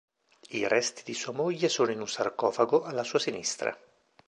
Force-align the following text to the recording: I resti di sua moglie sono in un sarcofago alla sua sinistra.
I 0.49 0.65
resti 0.67 1.03
di 1.05 1.13
sua 1.13 1.31
moglie 1.31 1.69
sono 1.69 1.91
in 1.91 1.99
un 1.99 2.07
sarcofago 2.07 2.81
alla 2.81 3.03
sua 3.03 3.19
sinistra. 3.19 3.79